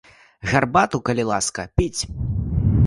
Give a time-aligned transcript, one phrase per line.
[0.53, 2.01] Гарбату, калі ласка, піць.